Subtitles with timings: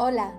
[0.00, 0.32] Hola,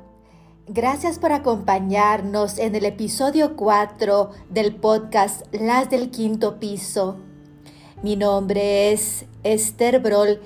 [0.67, 7.17] gracias por acompañarnos en el episodio 4 del podcast Las del Quinto Piso.
[8.01, 10.39] Mi nombre es Esther Broll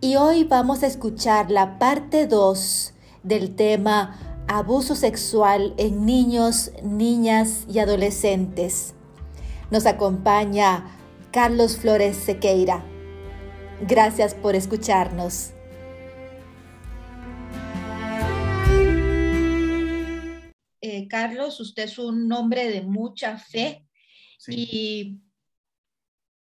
[0.00, 2.94] y hoy vamos a escuchar la parte 2
[3.24, 8.94] del tema abuso sexual en niños, niñas y adolescentes.
[9.72, 10.84] Nos acompaña
[11.32, 12.84] Carlos Flores Sequeira.
[13.88, 15.52] Gracias por escucharnos.
[20.84, 23.86] Eh, Carlos, usted es un hombre de mucha fe
[24.48, 25.20] y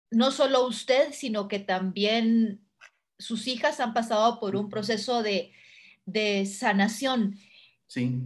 [0.09, 2.65] no solo usted, sino que también
[3.19, 5.51] sus hijas han pasado por un proceso de,
[6.05, 7.37] de sanación.
[7.87, 8.21] Sí.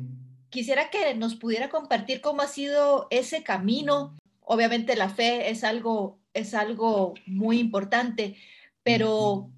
[0.49, 4.15] Quisiera que nos pudiera compartir cómo ha sido ese camino.
[4.41, 8.37] Obviamente la fe es algo, es algo muy importante,
[8.83, 9.49] pero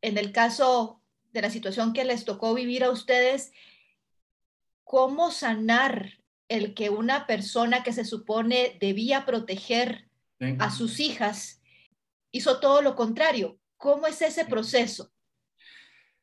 [0.00, 3.52] en el caso de la situación que les tocó vivir a ustedes,
[4.88, 6.14] ¿cómo sanar
[6.48, 10.08] el que una persona que se supone debía proteger
[10.58, 11.60] a sus hijas
[12.32, 13.58] hizo todo lo contrario?
[13.76, 15.12] ¿Cómo es ese proceso?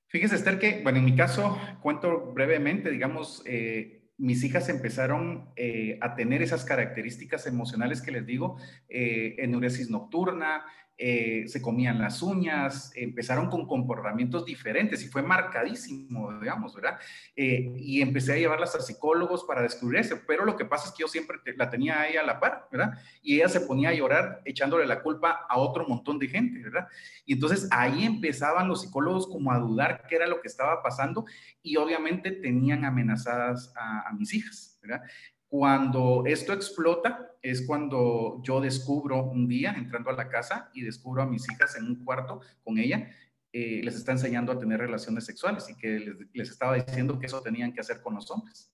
[0.07, 5.99] Fíjese, Esther, que, bueno, en mi caso, cuento brevemente, digamos, eh, mis hijas empezaron eh,
[6.01, 8.57] a tener esas características emocionales que les digo,
[8.89, 10.65] eh, enuresis nocturna,
[10.97, 16.97] eh, se comían las uñas, empezaron con comportamientos diferentes y fue marcadísimo, digamos, ¿verdad?
[17.35, 20.93] Eh, y empecé a llevarlas a psicólogos para descubrir eso, pero lo que pasa es
[20.93, 22.93] que yo siempre la tenía ahí a la par, ¿verdad?
[23.21, 26.87] Y ella se ponía a llorar echándole la culpa a otro montón de gente, ¿verdad?
[27.25, 31.25] Y entonces ahí empezaban los psicólogos como a dudar qué era lo que estaba pasando
[31.61, 35.01] y obviamente tenían amenazadas a, a mis hijas, ¿verdad?
[35.47, 41.21] Cuando esto explota es cuando yo descubro un día entrando a la casa y descubro
[41.21, 43.11] a mis hijas en un cuarto con ella,
[43.53, 47.27] eh, les está enseñando a tener relaciones sexuales y que les, les, estaba diciendo que
[47.27, 48.71] eso tenían que hacer con los hombres.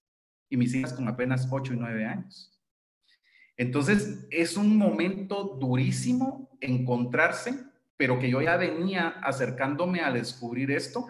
[0.50, 2.52] Y mis hijas con apenas 8 y 9 años.
[3.58, 7.64] Entonces es un momento durísimo encontrarse,
[7.96, 11.08] pero que yo ya venía acercándome a descubrir esto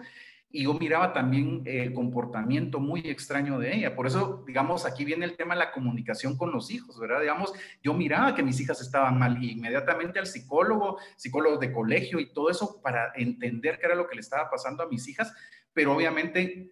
[0.52, 3.96] y yo miraba también el comportamiento muy extraño de ella.
[3.96, 7.20] Por eso, digamos, aquí viene el tema de la comunicación con los hijos, ¿verdad?
[7.22, 12.20] Digamos, yo miraba que mis hijas estaban mal y inmediatamente al psicólogo, psicólogos de colegio
[12.20, 15.34] y todo eso para entender qué era lo que le estaba pasando a mis hijas,
[15.72, 16.70] pero obviamente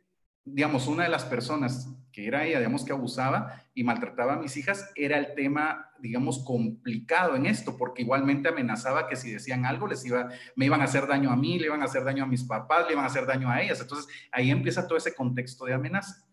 [0.53, 4.56] digamos, una de las personas que era ella, digamos, que abusaba y maltrataba a mis
[4.56, 9.87] hijas, era el tema, digamos, complicado en esto, porque igualmente amenazaba que si decían algo,
[9.87, 12.27] les iba, me iban a hacer daño a mí, le iban a hacer daño a
[12.27, 13.81] mis papás, le iban a hacer daño a ellas.
[13.81, 16.27] Entonces, ahí empieza todo ese contexto de amenaza.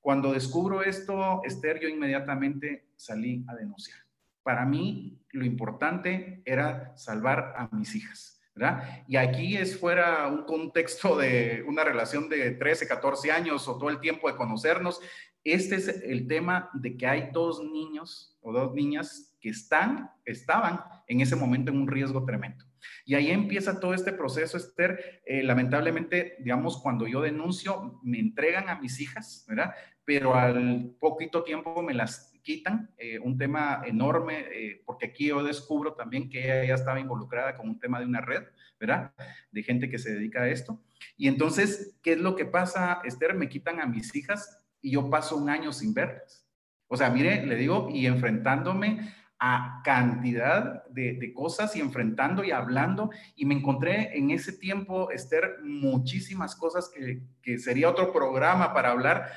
[0.00, 3.98] Cuando descubro esto, Esther, yo inmediatamente salí a denunciar.
[4.42, 9.04] Para mí, lo importante era salvar a mis hijas ¿verdad?
[9.08, 13.90] Y aquí es fuera un contexto de una relación de 13, 14 años o todo
[13.90, 15.00] el tiempo de conocernos.
[15.44, 20.80] Este es el tema de que hay dos niños o dos niñas que están, estaban
[21.08, 22.64] en ese momento en un riesgo tremendo.
[23.04, 25.22] Y ahí empieza todo este proceso, Esther.
[25.26, 29.74] Eh, lamentablemente, digamos, cuando yo denuncio, me entregan a mis hijas, ¿verdad?
[30.04, 35.42] Pero al poquito tiempo me las quitan, eh, un tema enorme, eh, porque aquí yo
[35.42, 38.42] descubro también que ella ya estaba involucrada con un tema de una red,
[38.78, 39.12] ¿verdad?
[39.50, 40.82] De gente que se dedica a esto.
[41.16, 43.34] Y entonces, ¿qué es lo que pasa, Esther?
[43.34, 46.46] Me quitan a mis hijas y yo paso un año sin verlas.
[46.88, 52.52] O sea, mire, le digo, y enfrentándome a cantidad de, de, cosas y enfrentando y
[52.52, 53.10] hablando.
[53.34, 58.90] Y me encontré en ese tiempo, Esther, muchísimas cosas que, que sería otro programa para
[58.90, 59.32] hablar,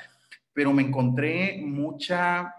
[0.54, 2.54] pero me encontré mucha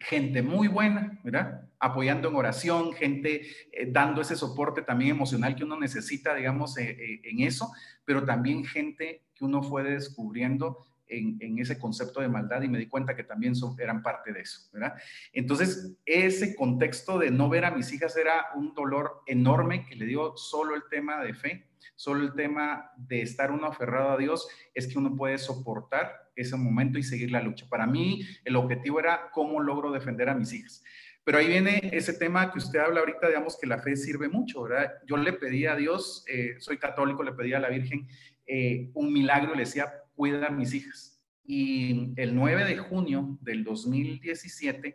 [0.00, 1.68] gente muy buena, ¿verdad?
[1.80, 3.42] Apoyando en oración, gente
[3.72, 7.72] eh, dando ese soporte también emocional que uno necesita, digamos, eh, eh, en eso,
[8.04, 12.86] pero también gente que uno fue descubriendo en, ese concepto de maldad y me di
[12.86, 14.94] cuenta que también son, eran parte de eso, ¿verdad?
[15.32, 20.06] Entonces, ese contexto de no ver a mis hijas era un dolor enorme que le
[20.06, 24.48] dio solo el tema de fe, solo el tema de estar uno aferrado a Dios,
[24.74, 27.66] es que uno puede soportar ese momento y seguir la lucha.
[27.68, 30.84] Para mí el objetivo era cómo logro defender a mis hijas.
[31.24, 34.62] Pero ahí viene ese tema que usted habla ahorita, digamos que la fe sirve mucho,
[34.62, 34.94] ¿verdad?
[35.06, 38.08] Yo le pedí a Dios, eh, soy católico, le pedí a la Virgen
[38.46, 41.22] eh, un milagro, le decía, cuida mis hijas.
[41.44, 44.88] Y el 9 de junio del 2017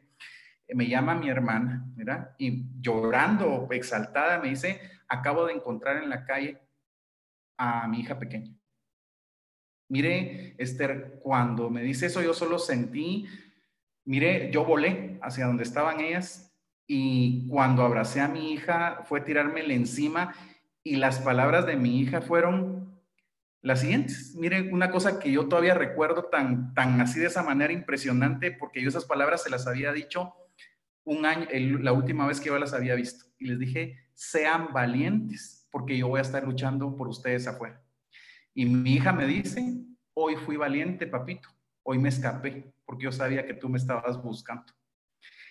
[0.68, 2.36] eh, me llama mi hermana, ¿verdad?
[2.38, 6.60] Y llorando, exaltada, me dice, acabo de encontrar en la calle
[7.58, 8.54] a mi hija pequeña.
[9.90, 13.26] Mire, Esther, cuando me dice eso, yo solo sentí,
[14.04, 16.54] mire, yo volé hacia donde estaban ellas
[16.86, 20.36] y cuando abracé a mi hija fue tirármela encima
[20.84, 22.93] y las palabras de mi hija fueron,
[23.64, 27.72] Las siguientes, mire, una cosa que yo todavía recuerdo tan, tan así de esa manera
[27.72, 30.34] impresionante, porque yo esas palabras se las había dicho
[31.06, 31.48] un año,
[31.80, 33.26] la última vez que yo las había visto.
[33.40, 37.82] Y les dije, sean valientes, porque yo voy a estar luchando por ustedes afuera.
[38.54, 39.64] Y mi hija me dice,
[40.14, 41.48] hoy fui valiente, papito,
[41.84, 44.74] hoy me escapé, porque yo sabía que tú me estabas buscando.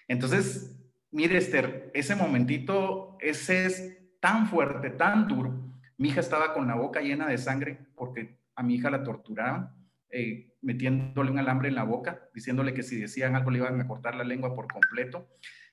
[0.07, 0.79] Entonces,
[1.11, 6.75] mire, Esther, ese momentito, ese es tan fuerte, tan duro, mi hija estaba con la
[6.75, 9.75] boca llena de sangre porque a mi hija la torturaban,
[10.11, 13.87] eh, metiéndole un alambre en la boca, diciéndole que si decían algo le iban a
[13.87, 15.29] cortar la lengua por completo.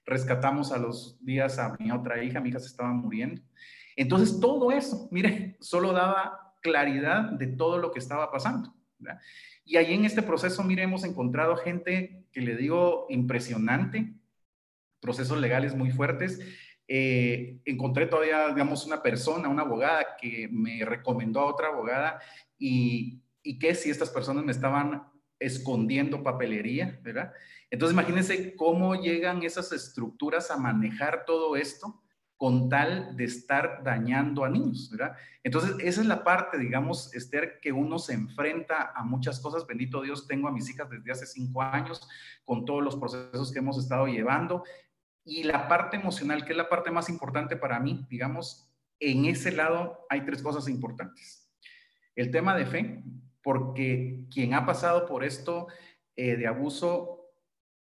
[0.05, 3.41] Rescatamos a los días a mi otra hija, mi hija se estaba muriendo.
[3.95, 8.73] Entonces, todo eso, mire, solo daba claridad de todo lo que estaba pasando.
[9.65, 14.13] Y ahí en este proceso, mire, hemos encontrado gente que le digo impresionante,
[14.99, 16.39] procesos legales muy fuertes,
[16.91, 22.19] eh, encontré todavía, digamos, una persona, una abogada que me recomendó a otra abogada
[22.57, 25.03] y, y que si estas personas me estaban
[25.37, 27.31] escondiendo papelería, ¿verdad?
[27.69, 32.01] Entonces imagínense cómo llegan esas estructuras a manejar todo esto
[32.39, 35.13] con tal de estar dañando a niños, ¿verdad?
[35.43, 39.67] Entonces, esa es la parte, digamos, Esther, que uno se enfrenta a muchas cosas.
[39.67, 42.07] Bendito Dios, tengo a mis hijas desde hace cinco años
[42.45, 44.63] con todos los procesos que hemos estado llevando.
[45.29, 48.67] Y la parte emocional, que es la parte más importante para mí, digamos,
[48.99, 51.47] en ese lado hay tres cosas importantes.
[52.15, 53.03] El tema de fe,
[53.43, 55.67] porque quien ha pasado por esto
[56.15, 57.27] eh, de abuso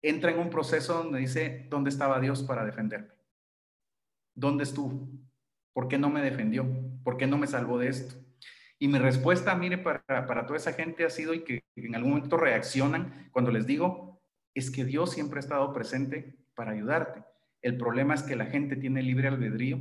[0.03, 3.15] entra en un proceso donde dice, ¿dónde estaba Dios para defenderme?
[4.35, 5.09] ¿Dónde estuvo?
[5.73, 6.67] ¿Por qué no me defendió?
[7.03, 8.15] ¿Por qué no me salvó de esto?
[8.79, 12.11] Y mi respuesta, mire, para, para toda esa gente ha sido y que en algún
[12.11, 14.21] momento reaccionan cuando les digo,
[14.53, 17.25] es que Dios siempre ha estado presente para ayudarte.
[17.61, 19.79] El problema es que la gente tiene libre albedrío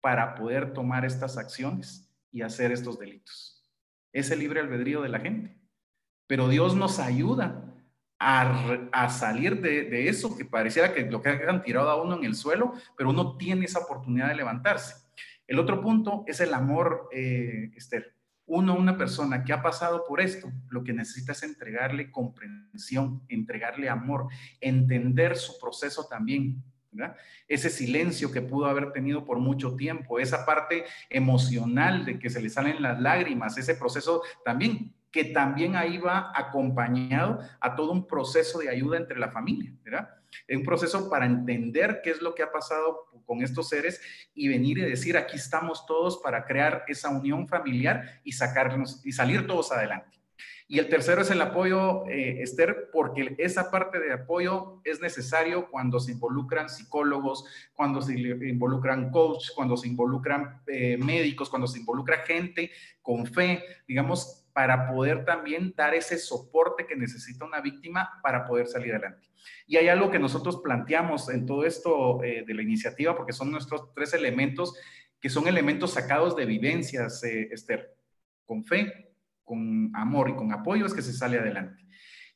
[0.00, 3.64] para poder tomar estas acciones y hacer estos delitos.
[4.12, 5.56] Es el libre albedrío de la gente.
[6.26, 7.64] Pero Dios nos ayuda
[8.18, 12.34] a, salir de, eso que pareciera que lo que han tirado a uno en el
[12.34, 14.96] suelo, pero uno tiene esa oportunidad de levantarse.
[15.46, 18.17] El otro punto es el amor, eh, Esther.
[18.48, 23.90] Uno, una persona que ha pasado por esto, lo que necesita es entregarle comprensión, entregarle
[23.90, 24.28] amor,
[24.60, 26.62] entender su proceso también.
[27.46, 32.40] Ese silencio que pudo haber tenido por mucho tiempo, esa parte emocional de que se
[32.40, 38.06] le salen las lágrimas, ese proceso también, que también ahí va acompañado a todo un
[38.06, 40.17] proceso de ayuda entre la familia, ¿verdad?
[40.48, 44.00] Un proceso para entender qué es lo que ha pasado con estos seres
[44.34, 49.12] y venir y decir, aquí estamos todos para crear esa unión familiar y sacarnos y
[49.12, 50.18] salir todos adelante.
[50.70, 55.70] Y el tercero es el apoyo, eh, Esther, porque esa parte de apoyo es necesario
[55.70, 61.78] cuando se involucran psicólogos, cuando se involucran coach, cuando se involucran eh, médicos, cuando se
[61.78, 62.70] involucra gente
[63.00, 68.66] con fe, digamos, para poder también dar ese soporte que necesita una víctima para poder
[68.66, 69.28] salir adelante.
[69.68, 73.52] Y hay algo que nosotros planteamos en todo esto eh, de la iniciativa, porque son
[73.52, 74.74] nuestros tres elementos,
[75.20, 77.94] que son elementos sacados de vivencias, Esther,
[78.44, 79.12] con fe,
[79.44, 81.86] con amor y con apoyo es que se sale adelante.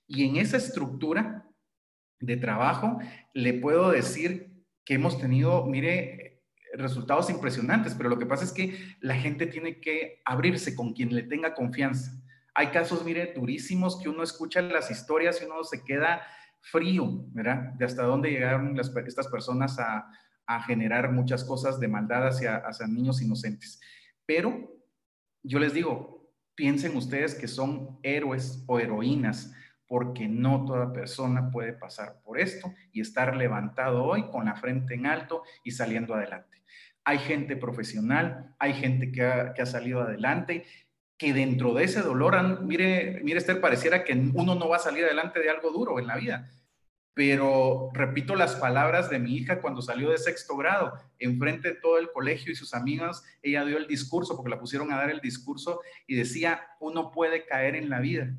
[0.06, 1.44] Y en esa estructura
[2.20, 3.00] de trabajo
[3.34, 6.31] le puedo decir que hemos tenido, mire,
[6.72, 11.14] resultados impresionantes, pero lo que pasa es que la gente tiene que abrirse con quien
[11.14, 12.12] le tenga confianza.
[12.54, 16.22] Hay casos, mire, durísimos que uno escucha las historias y uno se queda
[16.60, 17.72] frío, ¿verdad?
[17.74, 20.08] De hasta dónde llegaron estas personas a,
[20.66, 23.80] generar muchas cosas de maldad hacia, hacia niños inocentes.
[24.26, 24.70] Pero
[25.42, 29.54] yo les digo, piensen ustedes que son héroes o heroínas,
[29.92, 34.94] porque no toda persona puede pasar por esto y estar levantado hoy con la frente
[34.94, 36.62] en alto y saliendo adelante.
[37.04, 40.64] Hay gente profesional, hay gente que ha, salido adelante,
[41.18, 45.04] que dentro de ese dolor, mire, mire Esther, pareciera que uno no va a salir
[45.04, 46.50] adelante de algo duro en la vida.
[47.12, 51.98] Pero repito las palabras de mi hija cuando salió de sexto grado, enfrente de todo
[51.98, 55.20] el colegio y sus amigas, ella dio el discurso, porque la pusieron a dar el
[55.20, 58.34] discurso, y decía, uno puede caer en la vida,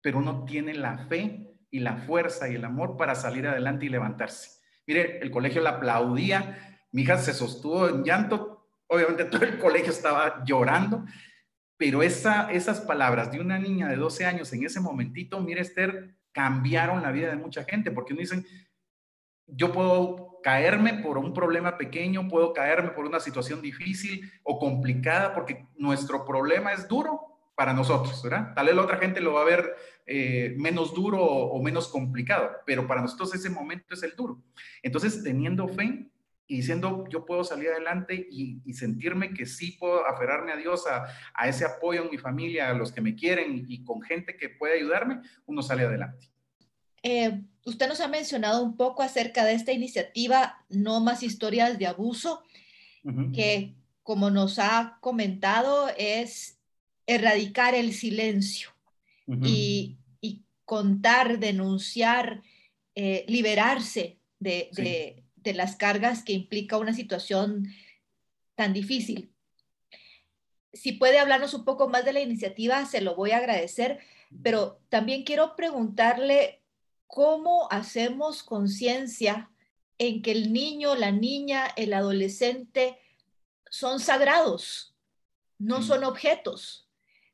[0.00, 3.88] pero uno tiene la fe y la fuerza y el amor para salir adelante y
[3.88, 4.60] levantarse.
[4.86, 9.90] Mire, el colegio la aplaudía, mi hija se sostuvo en llanto, obviamente todo el colegio
[9.90, 11.04] estaba llorando,
[11.76, 16.16] pero esa, esas palabras de una niña de 12 años en ese momentito, mire Esther,
[16.32, 18.44] cambiaron la vida de mucha gente, porque uno dicen,
[19.46, 25.34] yo puedo caerme por un problema pequeño, puedo caerme por una situación difícil o complicada,
[25.34, 27.29] porque nuestro problema es duro
[27.60, 28.54] para nosotros, ¿verdad?
[28.54, 29.76] Tal vez la otra gente lo va a ver
[30.06, 34.42] eh, menos duro o, menos complicado, pero para nosotros ese momento es el duro.
[34.82, 36.08] Entonces, teniendo fe
[36.46, 41.04] y diciendo, yo puedo salir adelante y, sentirme que sí puedo aferrarme a Dios, a,
[41.34, 44.48] a, ese apoyo en mi familia, a los que me quieren y con gente que
[44.48, 46.30] puede ayudarme, uno sale adelante.
[47.02, 51.88] Eh, usted nos ha mencionado un poco acerca de esta iniciativa No más historias de
[51.88, 52.42] abuso,
[53.34, 56.59] que como nos ha comentado es
[57.14, 58.70] erradicar el silencio
[59.42, 59.96] y,
[60.64, 62.42] contar, denunciar,
[62.94, 64.70] eh, liberarse de,
[65.34, 67.66] de las cargas que implica una situación
[68.54, 69.32] tan difícil.
[70.72, 73.98] Si puede hablarnos un poco más de la iniciativa, se lo voy a agradecer,
[74.42, 76.62] pero también quiero preguntarle
[77.06, 79.50] cómo hacemos conciencia
[79.98, 82.98] en que el niño, la niña, el adolescente
[83.68, 84.94] son sagrados,
[85.58, 86.89] no son objetos.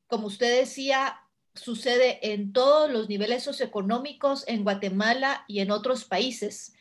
[0.07, 1.21] Como usted decía,
[1.53, 6.73] sucede en todos los niveles socioeconómicos en Guatemala y en otros países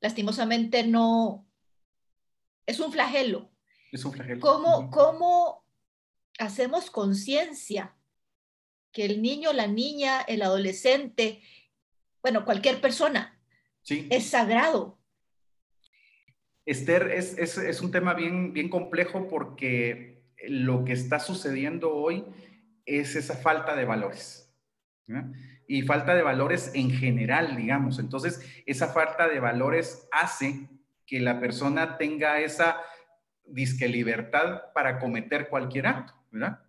[0.00, 1.46] lastimosamente no,
[2.66, 3.50] es un flagelo.
[3.90, 4.40] Es un flagelo.
[4.40, 5.64] ¿Cómo,
[6.38, 7.94] hacemos conciencia
[8.90, 11.40] que el niño, la niña, el adolescente,
[12.20, 13.38] bueno, cualquier persona,
[13.86, 14.98] es sagrado?
[16.64, 22.24] Esther, es, un tema bien, bien complejo porque lo que está sucediendo hoy
[22.86, 24.52] es esa falta de valores
[25.66, 27.98] y falta de valores en general, digamos.
[27.98, 30.68] Entonces, esa falta de valores hace
[31.06, 32.80] que la persona tenga esa
[33.44, 36.60] disque libertad para cometer cualquier acto, ¿verdad?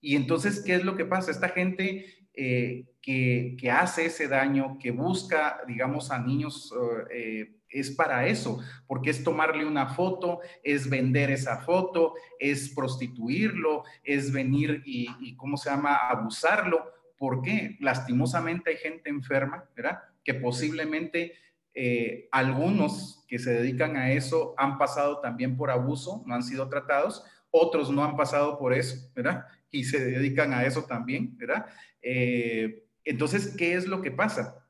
[0.00, 1.30] Y entonces, ¿qué es lo que pasa?
[1.30, 6.72] Esta gente eh, que, hace ese daño, que busca, digamos, a niños,
[7.10, 13.84] eh, es para eso, porque es tomarle una foto, es vender esa foto, es prostituirlo,
[14.04, 17.76] es venir y, ¿cómo se llama?, abusarlo ¿Por qué?
[17.78, 20.00] Lastimosamente hay gente enferma, ¿verdad?
[20.24, 21.34] Que posiblemente
[21.72, 26.68] eh, algunos que se dedican a eso han pasado también por abuso, no han sido
[26.68, 29.46] tratados, otros no han pasado por eso, ¿verdad?
[29.72, 31.66] Y se dedican a eso también, ¿verdad?
[32.00, 34.64] Eh, entonces, ¿qué es lo que pasa?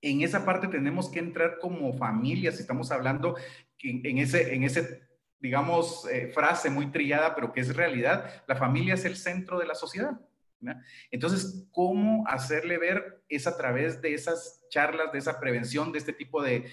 [0.00, 3.36] En esa parte tenemos que entrar como familias, estamos hablando
[3.80, 5.08] en, ese, en ese
[5.40, 9.66] digamos, eh, frase muy trillada, pero que es realidad, la familia es el centro de
[9.66, 10.18] la sociedad.
[11.10, 16.12] Entonces, ¿cómo hacerle ver es a través de esas charlas, de esa prevención, de este
[16.12, 16.70] tipo de,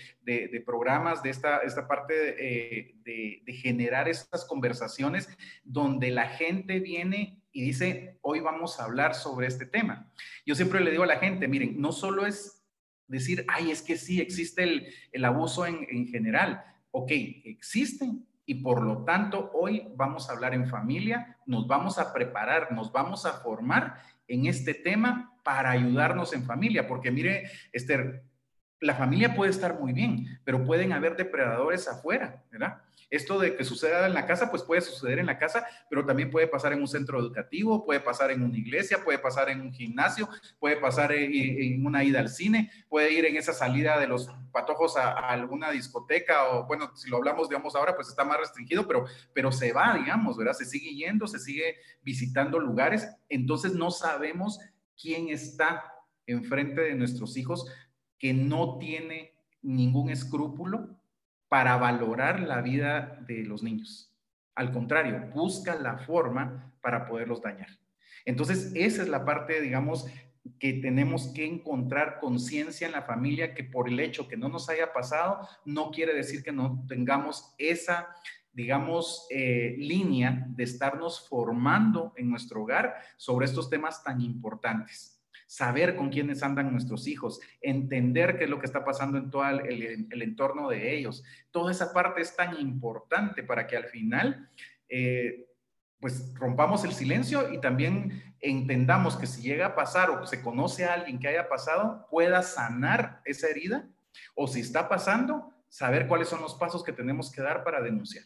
[0.65, 5.29] programas, de esta, esta parte eh, de, generar estas conversaciones
[5.63, 10.11] donde la gente viene y dice, hoy vamos a hablar sobre este tema?
[10.45, 12.63] Yo siempre le digo a la gente, miren, no solo es
[13.07, 14.63] decir, ay, es que sí, existe
[15.11, 16.63] el, abuso en, en general.
[16.91, 22.13] Ok, existen, y por lo tanto hoy vamos a hablar en familia, nos vamos a
[22.13, 28.23] preparar, nos vamos a formar en este tema para ayudarnos en familia, porque mire, Esther,
[28.79, 32.81] la familia puede estar muy bien, pero pueden haber depredadores afuera, ¿verdad?
[33.09, 36.31] Esto de que suceda en la casa, pues puede suceder en la casa, pero también
[36.31, 39.71] puede pasar en un centro educativo, puede pasar en una iglesia, puede pasar en un
[39.71, 40.27] gimnasio,
[40.59, 44.97] puede pasar en, una ida al cine, puede ir en esa salida de los patojos
[44.97, 49.05] a, alguna discoteca o, bueno, si lo hablamos, digamos, ahora, pues está más restringido, pero,
[49.33, 50.53] pero se va, digamos, ¿verdad?
[50.53, 54.59] Se sigue yendo, se sigue visitando lugares, entonces no sabemos
[54.99, 55.91] quién está
[56.27, 57.67] enfrente de nuestros hijos
[58.25, 60.97] que no tiene ningún escrúpulo
[61.47, 64.11] para valorar la vida de los niños.
[64.55, 67.69] Al contrario, busca la forma para poderlos dañar.
[68.25, 70.07] Entonces, esa es la parte, digamos,
[70.57, 74.69] que tenemos que encontrar conciencia en la familia, que por el hecho que no nos
[74.69, 78.07] haya pasado, no quiere decir que no tengamos esa,
[78.53, 85.14] digamos, eh, línea de estarnos formando en nuestro hogar sobre estos temas tan importantes
[85.45, 89.47] saber con quiénes andan nuestros hijos, entender qué es lo que está pasando en todo
[89.47, 91.23] el, entorno de ellos.
[91.51, 94.49] Toda esa parte es tan importante para que al final,
[94.89, 95.47] eh,
[95.99, 100.85] pues rompamos el silencio y también entendamos que si llega a pasar o se conoce
[100.85, 103.87] a alguien que haya pasado, pueda sanar esa herida
[104.33, 108.25] o si está pasando, saber cuáles son los pasos que tenemos que dar para denunciar.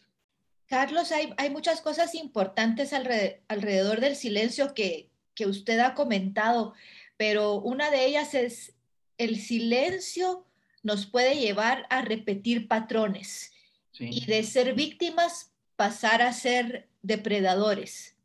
[0.66, 6.74] Carlos, hay, muchas cosas importantes alrededor, del silencio que, que usted ha comentado
[7.20, 8.72] pero una de ellas es
[9.18, 10.46] el silencio
[10.82, 13.52] nos puede llevar a repetir patrones
[13.98, 18.16] y de ser víctimas pasar a ser depredadores.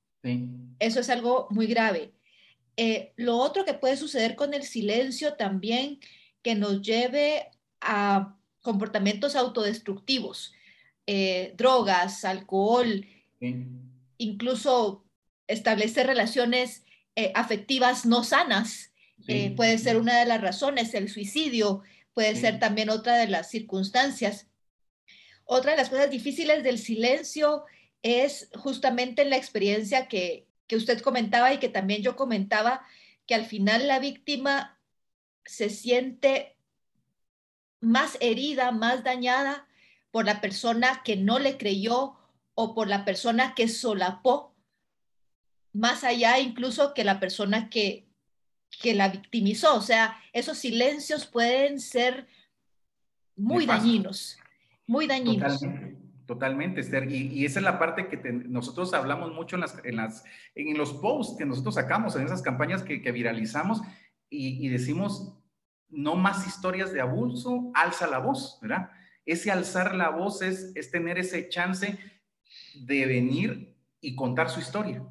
[0.79, 2.13] Eso es algo muy grave.
[2.77, 5.99] Eh, lo otro que puede suceder con el silencio también
[6.41, 7.49] que nos lleve
[7.81, 10.53] a comportamientos autodestructivos,
[11.05, 13.05] eh, drogas, alcohol,
[14.17, 15.03] incluso
[15.47, 16.84] establecer relaciones
[17.15, 18.91] eh, afectivas no sanas.
[19.27, 21.81] Eh, puede ser una de las razones, el suicidio
[22.13, 24.47] puede ser también otra de las circunstancias.
[25.43, 27.65] Otra de las cosas difíciles del silencio
[28.01, 32.85] es justamente la experiencia que, que usted comentaba y que también yo comentaba,
[33.27, 34.79] que al final la víctima
[35.43, 36.57] se siente
[37.81, 39.67] más herida, más dañada
[40.11, 42.15] por la persona que no le creyó
[42.53, 44.54] o por la persona que solapó,
[45.75, 48.07] más allá incluso que la persona que,
[48.81, 49.75] que la victimizó.
[49.75, 52.27] O sea, esos silencios pueden ser
[53.35, 54.39] muy dañinos,
[54.87, 55.61] muy dañinos.
[56.25, 56.79] Totalmente.
[56.79, 57.11] Esther.
[57.11, 60.23] Y, esa es la parte que nosotros hablamos mucho en, las, en, las,
[60.55, 63.81] en los posts que nosotros sacamos, en esas campañas que, viralizamos
[64.29, 65.33] y, y, decimos,
[65.89, 68.89] no más historias de abuso, alza la voz, ¿verdad?
[69.25, 71.99] Ese alzar la voz es, es tener ese chance
[72.75, 75.05] de venir y contar su historia.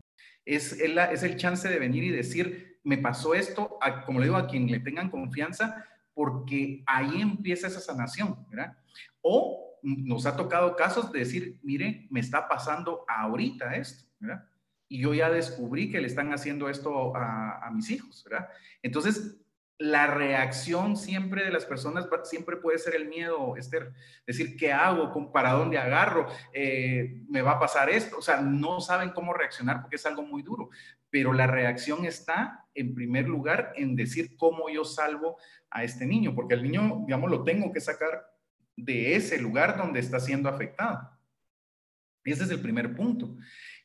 [0.44, 4.46] Es, es el chance de venir y decir, me pasó esto, como le digo, a
[4.46, 8.76] quien le tengan confianza, porque ahí empieza esa sanación, ¿verdad?
[9.22, 14.46] O nos ha tocado casos de decir, mire, me está pasando ahorita esto, ¿verdad?
[14.88, 18.48] Y yo ya descubrí que le están haciendo esto a, a mis hijos, ¿verdad?
[18.82, 19.43] Entonces,
[19.78, 23.92] la reacción siempre de las personas siempre puede ser el miedo, Esther.
[24.26, 25.32] Decir, ¿qué hago?
[25.32, 26.26] ¿Para dónde agarro?
[26.52, 28.18] Eh, ¿Me va a pasar esto?
[28.18, 30.70] O sea, no saben cómo reaccionar porque es algo muy duro.
[31.10, 35.38] Pero la reacción está, en primer lugar, en decir cómo yo salvo
[35.70, 38.32] a este niño, porque el niño, digamos, lo tengo que sacar
[38.76, 41.10] de ese lugar donde está siendo afectado.
[42.24, 43.36] Ese es el primer punto.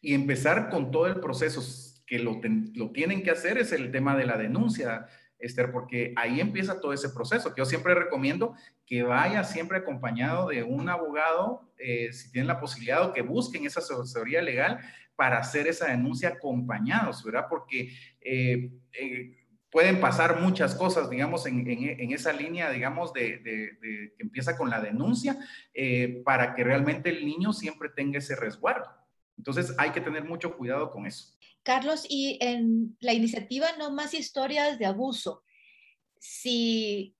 [0.01, 1.61] Y empezar con todo el proceso
[2.05, 2.39] que lo,
[2.75, 5.07] lo tienen que hacer es el tema de la denuncia
[5.39, 8.53] Esther, porque ahí empieza todo ese proceso, que yo siempre recomiendo
[8.85, 13.65] que vaya siempre acompañado de un abogado, eh, si tienen la posibilidad, o que busquen
[13.65, 14.79] esa asesoría legal
[15.15, 17.45] para hacer esa denuncia acompañados, ¿verdad?
[17.49, 19.37] Porque eh, eh,
[19.71, 25.37] pueden pasar muchas cosas, digamos, en, esa línea, digamos, de, que empieza con la denuncia,
[26.25, 28.89] para que realmente el niño siempre tenga ese resguardo.
[29.37, 31.38] Entonces hay que tener mucho cuidado con eso.
[31.63, 35.43] Carlos, y en la iniciativa No Más Historias de Abuso,
[36.19, 37.15] si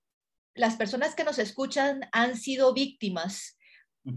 [0.54, 3.58] las personas que nos escuchan han sido víctimas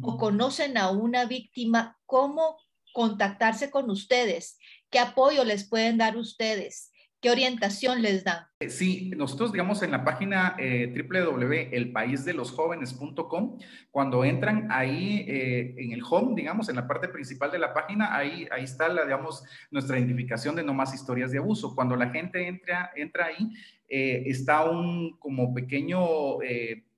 [0.02, 2.58] o conocen a una víctima, ¿cómo
[2.94, 4.58] contactarse con ustedes?
[4.90, 6.93] ¿Qué apoyo les pueden dar ustedes?
[7.24, 8.52] ¿Qué orientación les da?
[8.60, 13.60] Eh, sí, nosotros, digamos, en la página eh, www.elpaisdelosjovenes.com,
[13.92, 18.14] cuando entran ahí eh, en el home, digamos, en la parte principal de la página,
[18.14, 21.74] ahí, ahí está, la, digamos, nuestra identificación de no más historias de abuso.
[21.74, 23.54] Cuando la gente entra, entra ahí,
[23.88, 26.40] eh, está un como pequeño,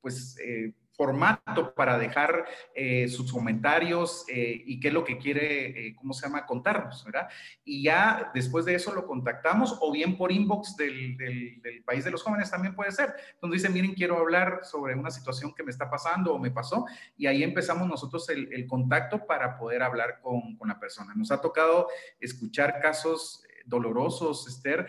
[0.01, 0.37] pues,
[0.95, 6.13] formato para dejar eh, sus comentarios eh, y qué es lo que quiere, eh, ¿cómo
[6.13, 7.27] se llama?, contarnos, ¿verdad?
[7.63, 12.11] Y ya después de eso lo contactamos o bien por inbox del, del, país de
[12.11, 15.71] los jóvenes también puede ser, donde dice, miren, quiero hablar sobre una situación que me
[15.71, 16.85] está pasando o me pasó,
[17.17, 21.13] y ahí empezamos nosotros el, el contacto para poder hablar con, con, la persona.
[21.15, 21.87] Nos ha tocado
[22.19, 24.87] escuchar casos dolorosos, Esther,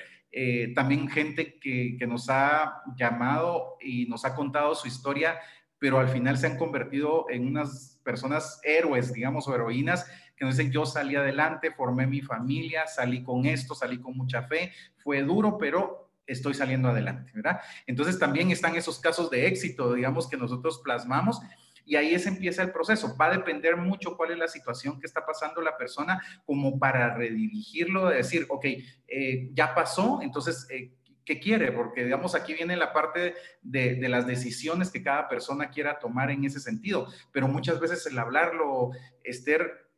[0.74, 5.38] también gente que, que nos ha llamado y nos ha contado su historia
[5.78, 10.56] pero al final se han convertido en unas personas héroes, digamos, o heroínas, que nos
[10.56, 15.22] dicen, yo salí adelante, formé mi familia, salí con esto, salí con mucha fe, fue
[15.22, 17.60] duro, pero estoy saliendo adelante, ¿verdad?
[17.86, 21.40] Entonces también están esos casos de éxito, digamos, que nosotros plasmamos.
[21.84, 23.16] Y ahí es empieza el proceso.
[23.16, 27.14] Va a depender mucho cuál es la situación que está pasando la persona como para
[27.14, 28.64] redirigirlo, de decir, ok,
[29.06, 30.95] eh, ya pasó, entonces, eh,
[31.26, 35.98] qué quiere, porque digamos aquí viene la parte de, las decisiones que cada persona quiera
[35.98, 38.92] tomar en ese sentido, pero muchas veces el hablarlo,
[39.24, 39.90] Esther,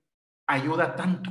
[0.47, 1.31] ayuda tanto,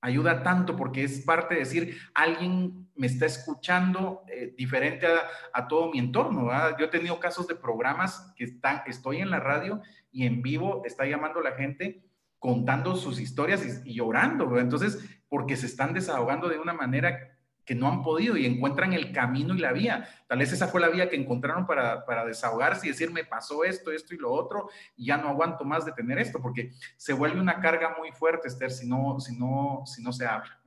[0.00, 5.06] ayuda tanto porque es parte de decir, alguien me está escuchando eh, diferente
[5.52, 6.50] a, todo mi entorno.
[6.76, 10.82] Yo he tenido casos de programas que están, estoy en la radio y en vivo
[10.84, 12.02] está llamando la gente
[12.40, 14.98] contando sus historias y llorando, entonces,
[15.28, 17.37] porque se están desahogando de una manera
[17.68, 20.08] que no han podido y encuentran el camino y la vía.
[20.26, 23.62] Tal vez esa fue la vía que encontraron para, para desahogarse y decir, me pasó
[23.62, 27.38] esto, esto y lo otro, ya no aguanto más de tener esto, porque se vuelve
[27.38, 30.58] una carga muy fuerte, Esther, si no, si no, si no se habla.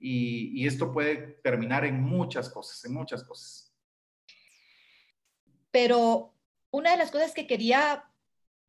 [0.00, 3.72] Y, y esto puede terminar en muchas cosas, en muchas cosas.
[5.70, 6.34] Pero
[6.72, 8.10] una de las cosas que quería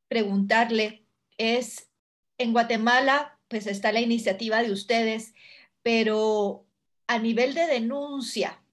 [0.10, 1.08] preguntarle
[1.40, 1.90] es,
[2.38, 5.34] en Guatemala, pues está la iniciativa de ustedes,
[5.82, 6.62] pero
[7.08, 8.63] a nivel de denuncia,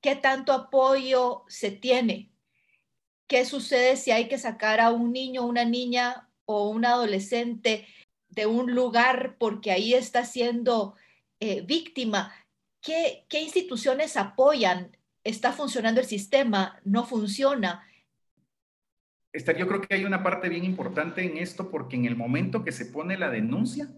[0.00, 2.32] ¿qué tanto apoyo se tiene?
[3.26, 7.86] ¿Qué sucede si hay que sacar a un niño, una niña o un adolescente
[8.28, 10.96] de un lugar porque ahí está siendo
[11.38, 12.34] eh, víctima?
[12.82, 14.96] ¿Qué, ¿Qué instituciones apoyan?
[15.22, 16.80] ¿Está funcionando el sistema?
[16.84, 17.86] ¿No funciona?
[19.32, 22.72] Yo creo que hay una parte bien importante en esto porque en el momento que
[22.72, 23.88] se pone la denuncia,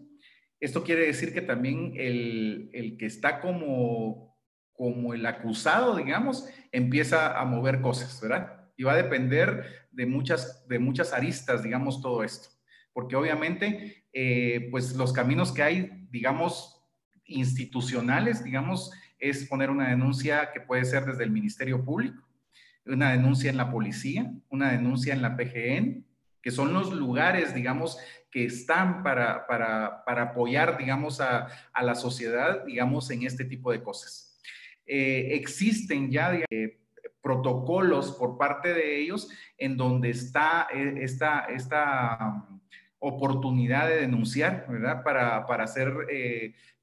[0.63, 4.39] esto quiere decir que también el, el que está como,
[4.73, 8.71] como el acusado, digamos, empieza a mover cosas, ¿verdad?
[8.77, 12.49] Y va a depender de muchas, de muchas aristas, digamos, todo esto.
[12.93, 16.81] Porque obviamente, eh, pues los caminos que hay, digamos,
[17.25, 22.23] institucionales, digamos, es poner una denuncia que puede ser desde el Ministerio Público,
[22.87, 26.07] una denuncia en la policía, una denuncia en la PGN,
[26.41, 27.99] que son los lugares, digamos,
[28.33, 33.71] que están para, para, para apoyar, digamos, a, a, la sociedad, digamos, en este tipo
[33.71, 34.41] de cosas.
[34.87, 36.81] Eh, existen ya eh,
[37.21, 42.19] protocolos por parte de ellos en donde está eh, esta, esta
[42.49, 42.61] um,
[42.99, 45.05] oportunidad de denunciar, ¿verdad?
[45.05, 45.93] Para, para hacer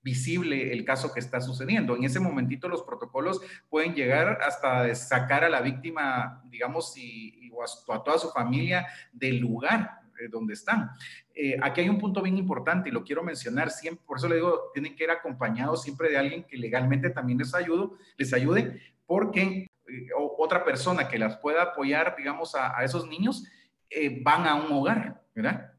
[0.01, 1.95] visible el caso que está sucediendo.
[1.95, 7.51] En ese momentito los protocolos pueden llegar hasta sacar a la víctima, digamos, y,
[7.89, 10.89] a, toda su familia del lugar donde están.
[11.33, 14.35] Eh, aquí hay un punto bien importante y lo quiero mencionar siempre, por eso le
[14.35, 18.81] digo, tienen que ir acompañados siempre de alguien que legalmente también les, ayude, les ayude,
[19.05, 23.45] porque eh, otra persona que las pueda apoyar, digamos, a, a esos niños,
[24.21, 25.73] van a un hogar, ¿verdad?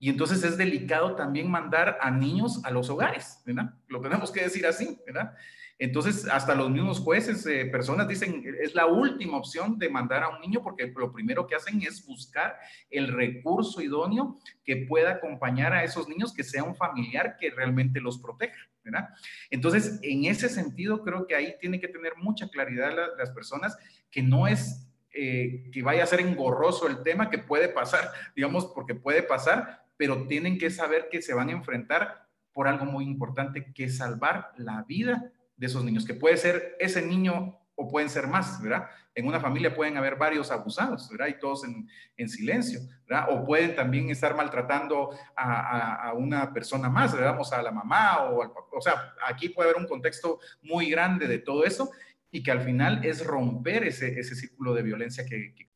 [0.00, 3.74] Y entonces es delicado también mandar a niños a los hogares, ¿verdad?
[3.86, 5.34] Lo tenemos que decir así, ¿verdad?
[5.78, 10.28] Entonces, hasta los mismos jueces, eh, personas dicen, es la última opción de mandar a
[10.28, 12.56] un niño porque lo primero que hacen es buscar
[12.90, 18.00] el recurso idóneo que pueda acompañar a esos niños, que sea un familiar que realmente
[18.00, 19.08] los proteja, ¿verdad?
[19.50, 23.76] Entonces, en ese sentido, creo que ahí tiene que tener mucha claridad las personas
[24.10, 28.66] que no es eh, que vaya a ser engorroso el tema, que puede pasar, digamos,
[28.66, 33.04] porque puede pasar, pero tienen que saber que se van a enfrentar por algo muy
[33.04, 38.08] importante, que salvar la vida de esos niños, que puede ser ese niño o pueden
[38.08, 38.88] ser más, ¿verdad?
[39.14, 41.28] En una familia pueden haber varios abusados, ¿verdad?
[41.28, 43.26] Y todos en, en silencio, ¿verdad?
[43.30, 47.38] O pueden también estar maltratando a, a, una persona más, ¿verdad?
[47.52, 48.76] A la mamá o al papá.
[48.76, 51.90] O sea, aquí puede haber un contexto muy grande de todo eso
[52.30, 55.68] y que al final es romper ese, ese círculo de violencia que, que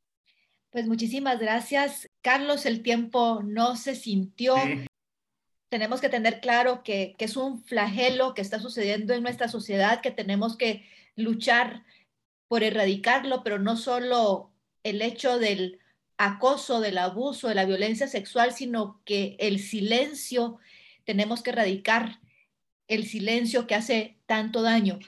[0.70, 2.06] pues muchísimas gracias.
[2.22, 4.54] Carlos, el tiempo no se sintió.
[5.68, 10.11] Tenemos que tener claro que, es un flagelo que está sucediendo en nuestra sociedad, que
[10.11, 11.85] tenemos que luchar
[12.48, 14.52] por erradicarlo, pero no solo
[14.83, 15.81] el hecho del
[16.16, 20.59] acoso, del abuso, de la violencia sexual, sino que el silencio,
[21.04, 22.20] tenemos que erradicar
[22.88, 24.98] el silencio que hace tanto daño.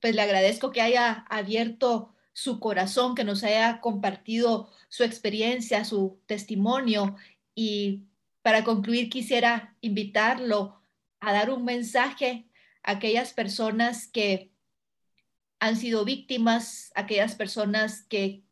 [0.00, 6.20] Pues le agradezco que haya abierto su corazón, que nos haya compartido su experiencia, su
[6.26, 7.16] testimonio.
[7.54, 8.02] Y
[8.44, 10.78] para concluir, quisiera invitarlo
[11.20, 12.46] a dar un mensaje
[12.82, 14.52] a aquellas personas que
[15.58, 18.44] han sido víctimas, aquellas personas que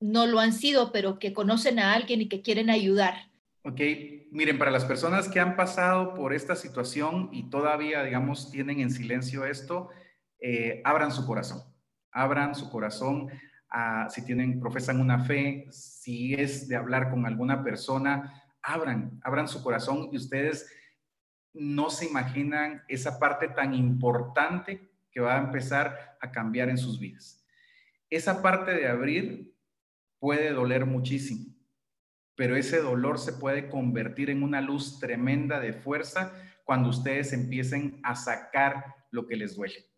[0.00, 3.30] no lo han sido, pero que conocen a alguien y que quieren ayudar.
[3.62, 3.80] Ok,
[4.32, 8.90] miren, para las personas que han pasado por esta situación y todavía, digamos, tienen en
[8.90, 9.90] silencio esto,
[10.40, 11.62] eh, abran su corazón
[12.12, 13.28] abran su corazón,
[14.10, 19.62] si tienen, profesan una fe, si es de hablar con alguna persona, abran, abran su
[19.62, 20.70] corazón y ustedes
[21.52, 26.98] no se imaginan esa parte tan importante que va a empezar a cambiar en sus
[26.98, 27.44] vidas.
[28.08, 29.54] Esa parte de abrir
[30.18, 31.54] puede doler muchísimo,
[32.36, 36.32] pero ese dolor se puede convertir en una luz tremenda de fuerza
[36.64, 39.92] cuando ustedes empiecen a sacar lo que les duele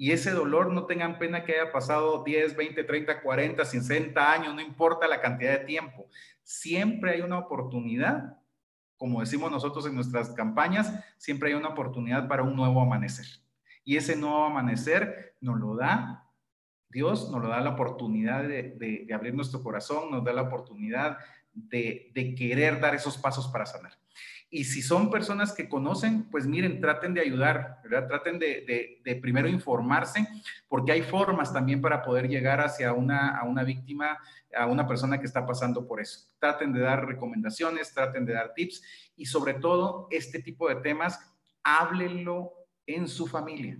[0.00, 4.54] y ese dolor no tengan pena que haya pasado 10, 20, 30, 40, 60 años,
[4.54, 6.08] no importa la cantidad de tiempo.
[6.50, 8.36] Siempre hay una oportunidad,
[8.96, 13.24] como decimos nosotros en nuestras campañas, siempre hay una oportunidad para un nuevo amanecer.
[13.84, 16.28] Y ese nuevo amanecer nos lo da
[16.88, 21.18] Dios, nos lo da la oportunidad de, abrir nuestro corazón, nos da la oportunidad
[21.52, 23.99] de, de querer dar esos pasos para sanar.
[24.50, 28.08] Y si son personas que conocen, pues miren, traten de ayudar, ¿verdad?
[28.08, 30.26] Traten de, de, primero informarse,
[30.68, 34.18] porque hay formas también para poder llegar hacia una, a una víctima,
[34.56, 36.28] a una persona que está pasando por eso.
[36.40, 38.82] Traten de dar recomendaciones, traten de dar tips
[39.16, 41.20] y sobre todo este tipo de temas,
[41.62, 42.52] háblenlo
[42.86, 43.78] en su familia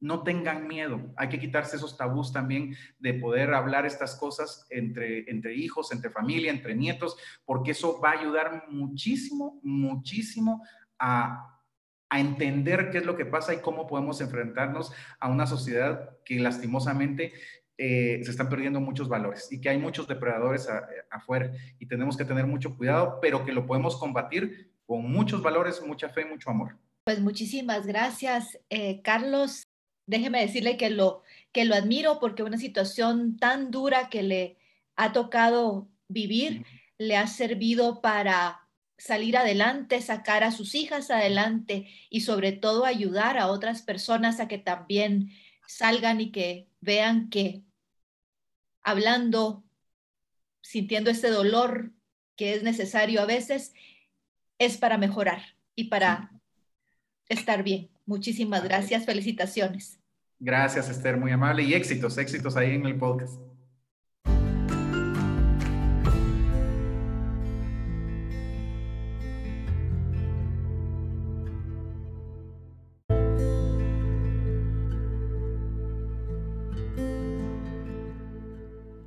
[0.00, 1.12] no tengan miedo.
[1.16, 6.10] Hay que quitarse esos tabús también de poder hablar estas cosas entre, entre hijos, entre
[6.10, 10.64] familia, entre nietos, porque eso va a ayudar muchísimo, muchísimo
[10.98, 11.54] a,
[12.10, 17.34] entender qué es lo que pasa y cómo podemos enfrentarnos a una sociedad que lastimosamente
[17.76, 20.66] eh, se están perdiendo muchos valores y que hay muchos depredadores
[21.10, 25.82] afuera y tenemos que tener mucho cuidado, pero que lo podemos combatir con muchos valores,
[25.86, 26.78] mucha fe mucho amor.
[27.04, 29.67] Pues muchísimas gracias, eh, Carlos
[30.08, 34.56] déjeme decirle que lo, que lo admiro porque una situación tan dura que le
[34.96, 36.64] ha tocado vivir
[36.96, 38.66] le ha servido para
[38.96, 44.48] salir adelante, sacar a sus hijas adelante y sobre todo ayudar a otras personas a
[44.48, 45.30] que también
[45.66, 47.62] salgan y que vean que
[48.82, 49.62] hablando,
[50.62, 51.92] sintiendo ese dolor
[52.34, 53.74] que es necesario a veces,
[54.58, 56.32] es para mejorar y para
[57.28, 57.90] estar bien.
[58.08, 60.00] Muchísimas gracias, felicitaciones.
[60.40, 63.34] Gracias, Esther, muy amable y éxitos, éxitos ahí en el podcast.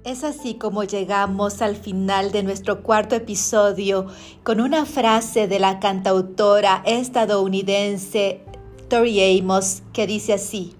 [0.03, 4.05] Es así como llegamos al final de nuestro cuarto episodio
[4.43, 8.43] con una frase de la cantautora estadounidense
[8.97, 10.75] Amos que dice así,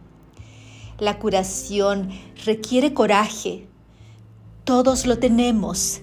[1.00, 2.10] la curación
[2.46, 3.68] requiere coraje,
[4.64, 6.02] todos lo tenemos,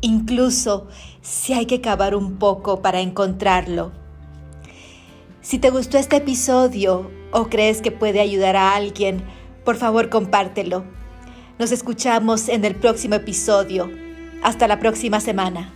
[0.00, 0.88] incluso
[1.22, 3.92] si hay que cavar un poco para encontrarlo.
[5.40, 9.22] Si te gustó este episodio o crees que puede ayudar a alguien,
[9.64, 10.84] por favor compártelo
[11.58, 13.88] nos escuchamos en el próximo episodio.
[14.42, 15.72] Hasta la próxima semana.